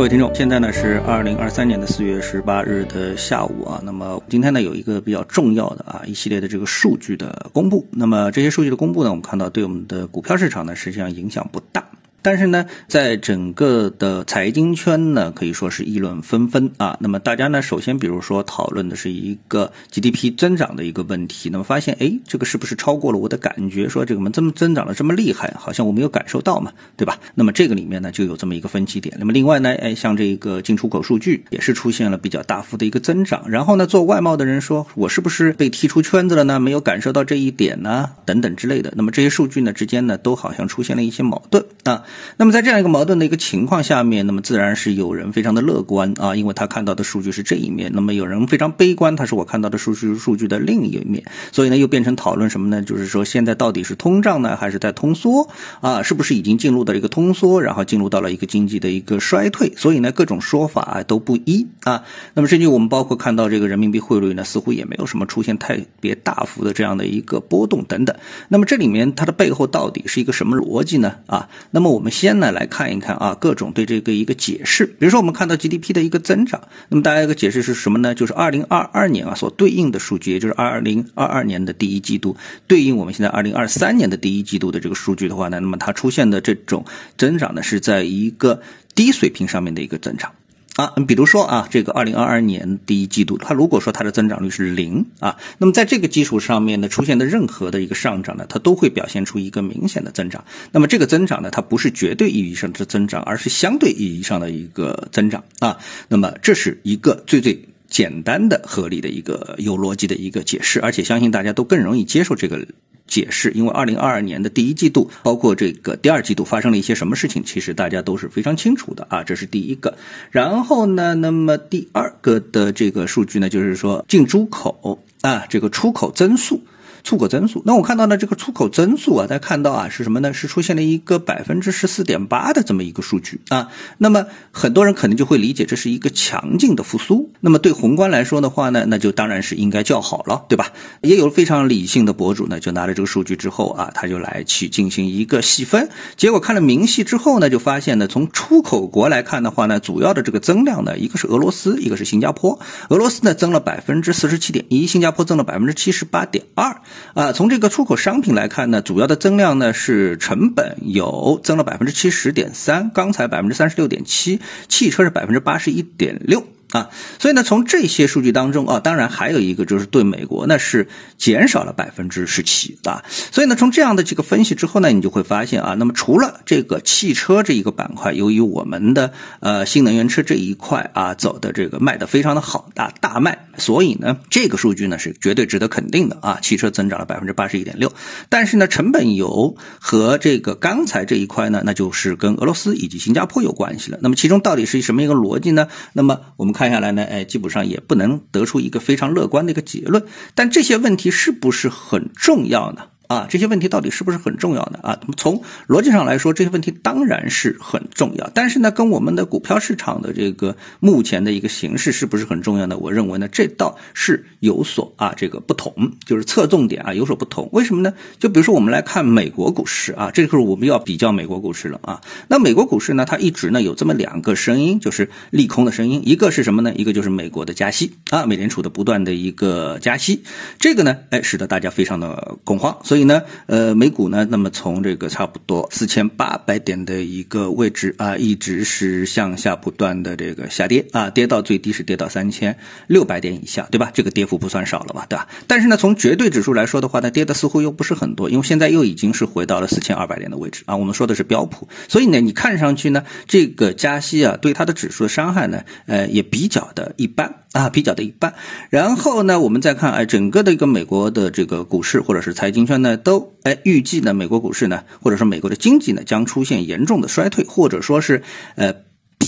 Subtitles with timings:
[0.00, 3.82] 各位听众，现在呢是二零二三年的四月十八日的下午啊。
[3.84, 7.86] 那么今天呢有一个比较重要的啊一系列的这个数据的公布。
[7.90, 11.86] 那么这些数据的公布呢，我们看到对我们的股票市场呢实际上影响不大。
[12.22, 16.96] 但是呢，在整个的财经圈呢，可以说是议论纷纷啊。
[17.00, 21.48] 那么大家呢，首先比如说讨论的是一个 GDP 增长的一个问题。
[21.50, 23.88] 那么发现，哎，这个是不是超过了我的感觉？
[23.88, 27.18] 说这个怎么增增长的这么厉害，好像我没有感受到嘛，对吧？
[27.34, 29.16] 那么这个里面呢，就有这么一个分歧点。
[29.18, 33.48] 那么另外呢，哎，像这个进出口数据也是出现了比较大幅的一个增长。
[33.48, 36.60] 然后呢，做外贸的人说，我是不是被踢出圈子了呢？
[36.60, 38.10] 没有感受到这一点呢？
[38.24, 38.92] 等等之类的。
[38.94, 42.04] 那么这些数据呢之间呢，都好像出现了一些矛盾啊。
[42.36, 51.24] 那么在这样一个矛盾的一个情况下面，那么自然是有人非常的乐观啊，因为他看到的数据是这一面；那么有人非常悲观，他是我看到的数据数据的另一面。
[51.52, 52.82] 所以呢，又变成讨论什么呢？
[52.82, 55.48] 就是说现在到底是通胀呢，还是在通缩
[55.80, 56.02] 啊？
[56.02, 59.72] 是不是已经进入到一个通缩，然后进入到了一个经济的一个衰退？
[59.76, 62.04] 所以呢，各种说法都不一啊。
[62.34, 68.16] 那么甚至我们包括看到这个人民币汇率呢，似乎也没有什么出现特别大幅的这样的一个波动等等。
[68.48, 71.16] 那么这里面它的背后到底是一个什么逻辑呢？
[71.26, 74.86] 啊，那么我们先呢来看一看啊，各种对这个一个解释。
[74.86, 78.14] 比如说我们看到 GDP 的一个增长，那么大家一个解释是什么呢？
[78.14, 86.84] 就是二零二二年啊所对应的数据，也就是二零二二年的第一季度对应我们现在二零二三年的第一季度的这个数据的话呢，那么它出现的这种
[87.16, 88.60] 增长呢是在一个
[88.94, 90.32] 低水平上面的一个增长。
[90.80, 100.42] 啊，比如说啊，这个二零二二年第一季度，它如果说它的增长率是零啊，那么在这个基础上面呢，出现的任何的一个上涨呢，它都会表现出一个明显的增长。
[100.72, 105.76] 那么这个增长呢，它不是绝对意义上的增长，而是相对意义上的一个增长啊。
[106.08, 112.66] 那么这是一个最最简单的、合理的一个有逻辑的一个解释，而且相信大家都更容易接受这个。
[113.10, 119.98] 解释，因为二零二二年的第一季度，包括这个第二季度发生了一些什么事情，其实大家都是非常清楚的啊，这是第一个。
[120.30, 126.62] 然后呢，那么第二个的这个数据呢，就是说进出口啊，这个出口增速。
[127.02, 130.32] 出口增速，那我看到呢，这个出口增速啊，大家看到啊是什么呢？
[130.32, 133.68] 是出现了一个百分之十四点八的这么一个数据啊。
[133.98, 137.32] 那么很多人可能就会理解这是一个强劲的复苏。
[137.40, 140.72] 那么对宏观来说的话呢，那就当然是应该叫好了，对吧？
[141.02, 145.88] 也有非常理性的博主呢，就拿着这个数据之后啊，他就来去进行一个细分。
[146.16, 152.58] 结果看了明细之后呢，就发现呢，从出口国来看的话呢，主要的这个增量呢，一个是俄罗斯，一个是新加坡。
[152.88, 156.80] 俄罗斯呢增了百分之四十七点一，新加坡增了百分之七十八点二。
[157.14, 166.44] 啊，从这个出口商品来看呢，主要的增量呢是成本有增了百分之七十点三，钢材百分之三十六点七，汽车是百分之八十一点六。
[166.72, 170.88] 啊，所以呢，从这些数据当中啊，当然还有一个就是对美国呢是
[171.18, 187.92] 减少了百分之十七啊，所以呢，从这样的这个分析之后呢，你就会发现啊，那么除了这个汽车这一个板块，由于我们的呃新能源车这一块啊走的这个卖的非常的好大大卖，所以呢，这个数据呢是绝对值得肯定的啊，汽车增长了百分之八十一点六，
[188.28, 193.98] 但是呢，成本油和这个钢材这一块呢，那就是跟俄罗斯以及新加坡有关系了。
[194.02, 195.66] 那么其中到底是什么一个逻辑呢？
[195.94, 196.59] 那么我们看。
[196.60, 200.04] 看下来呢，哎，基本上也不能得出一个非常乐观的一个结论。
[200.34, 202.82] 但这些问题是不是很重要呢？
[203.10, 205.00] 啊，这些问题到底是不是很重要的啊？
[205.16, 208.30] 从逻辑上来说，这些问题当然是很重要。
[208.32, 212.78] 但是呢，跟我们的股票市场的这个目前的一个形势是不是很重要呢？
[212.78, 217.48] 我认为呢，这倒是有所啊这个不同，就是侧重点啊有所不同。
[217.52, 217.94] 为什么呢？
[218.20, 222.02] 就比如说我们来看美国股市啊，这时候我们要比较美国股市了啊。
[222.28, 226.02] 那美国股市呢，它一直呢有这么两个声音，就是利空的声音。
[226.04, 226.72] 一个是什么呢？
[226.76, 230.22] 一个就是美国的加息啊，美联储的不断的一个加息，
[230.60, 232.99] 这个呢，哎，使得大家非常的恐慌，所以。
[233.00, 243.90] 所以呢，呃，美股呢，那么从这个差不多四千八百点的一个位置啊，一直是向下不断的这个下跌啊，跌到最低是跌到三千六百点以下，对吧？
[243.94, 245.28] 这个跌幅不算少了吧，对吧？
[245.46, 250.76] 但是呢，从绝对指数来说的话呢，跌的似乎又不是很多，因为现在又已经是回到了四千二百点的位置啊。
[250.76, 257.36] 我们说的是标普，所以呢，你看上去呢，这个加息啊，对它的指数的伤害呢，呃，也比较的一般。
[257.52, 258.34] 啊，比较的一般。
[258.70, 268.22] 然后呢，我们再看，哎，整个的一个美国的这个股市或者是财经圈呢，都哎预计呢，美国股市呢，或者说美国的经济呢，将出现严重的衰退，或者说是
[268.56, 268.74] 呃。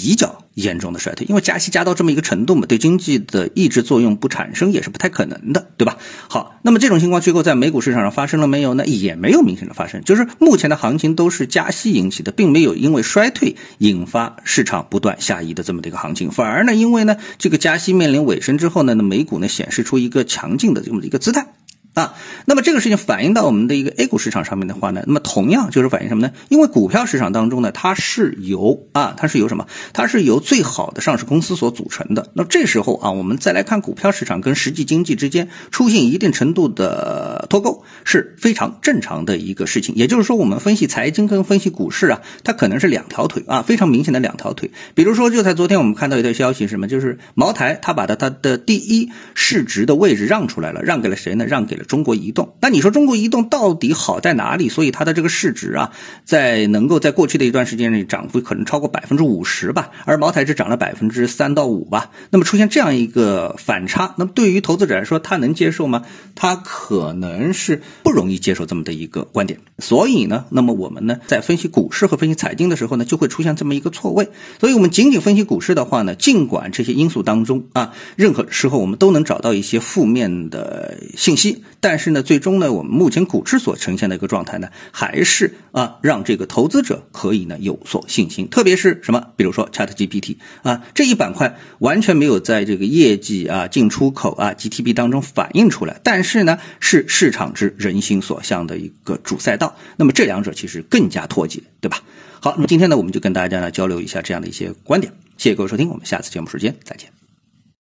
[0.03, 5.97] 比较严重的衰退，因为加息加到这么一个程度嘛，对经济的抑制作用不产生也是不太可能的，对吧？
[6.29, 8.85] 好，那么这种情况最后在美股市场上发生了没有呢？
[8.85, 21.47] 也没有明显的发生，就是目前的行情都是加息引起的，并没有因为衰退引发市场不断下移的这么的一个行情，反而呢，因为呢这个加息面临尾声之后呢，那美股呢显示出一个强劲的这么一个姿态。
[21.95, 22.15] 啊。
[22.47, 26.33] 那么这个事情反映到我们的一个 A 股市场上面的话呢，那么同样就是反映什么呢？
[26.49, 29.67] 因为股票市场当中呢，它是由啊，它是由什么？
[29.93, 32.31] 它是由最好的上市公司所组成的。
[32.35, 39.95] 那这时候啊，我们再来看股票市场跟实际经济之间出现一定程度的脱钩，是非常正常的一个事情。
[39.95, 44.71] 也就是说，我们分析财经跟分析股市啊，它可能是两条腿啊，非常明显的两条腿。
[44.95, 46.89] 比如说，就在昨天我们看到一条消息，什么？
[46.89, 51.45] 就是茅台它把它它的第一市值的位置让出来了，让给了谁呢？
[51.45, 52.55] 让给了中国移动。
[52.63, 54.71] 那你说中国移动到底好在哪里？
[54.71, 55.93] 所以它的这个市值啊，
[56.25, 62.11] 在能够在过去的一段时间里涨幅可能超过百分之五十吧，而茅台只涨了百分之三到五吧。
[62.31, 66.05] 那么出现这样一个反差，那么对于投资者来说，他能接受吗？
[66.35, 69.59] 他可能人是不容易接受这么的一个观点。
[69.79, 74.29] 所以呢，那么我们呢，在分析股市和分析财经的时候呢，就会出现这么一个错位。
[74.61, 88.49] 所以我们仅仅分析股市的话呢，尽管这些因素当中啊，任何时候我们都能找到一些负面的信息，但是呢，最终呢，我们目前股市所呈现的一个状态呢，还是啊，让这个投资者可以呢有所信心。
[88.49, 99.75] 特别是什么，比如说 Chat GPT 啊这一板块完全没有在这个业绩啊、进出口啊、GTB 当中反映出来，但是呢，是市场之人心所向的一个主赛道。
[99.97, 102.01] 那么这两者其实更加脱节，对吧？
[102.41, 105.13] 好，那么今天呢，我们就跟大家呢交流一下这样的一些观点。
[105.37, 107.22] 谢谢各位收听，我们下次节目时间再见。